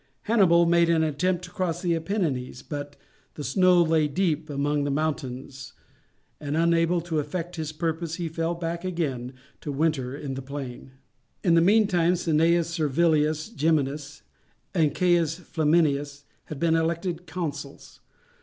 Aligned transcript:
Hannibal 0.23 0.65
made 0.65 0.89
an 0.89 1.03
attempt 1.03 1.43
to 1.43 1.51
cross 1.51 1.83
the 1.83 1.95
Apennines, 1.95 2.63
but 2.63 2.95
the 3.35 3.43
snow 3.43 3.83
lay 3.83 4.07
deep 4.07 4.49
among 4.49 4.83
the 4.83 4.89
mountains, 4.89 5.73
and, 6.39 6.57
unable 6.57 7.01
to 7.01 7.19
effect 7.19 7.55
his 7.55 7.71
purpose, 7.71 8.15
he 8.15 8.27
fell 8.27 8.55
back 8.55 8.83
again 8.83 9.33
to 9.59 9.71
winter 9.71 10.15
in 10.15 10.33
the 10.33 10.41
plain. 10.41 10.93
In 11.43 11.53
the 11.53 11.61
meantime 11.61 12.13
Cneius 12.15 12.65
Servilius 12.71 13.49
Geminus 13.51 14.23
and 14.73 14.95
Caius 14.95 15.37
Flaminius 15.37 16.23
had 16.45 16.59
been 16.59 16.73
elected 16.73 17.27
consuls. 17.27 17.99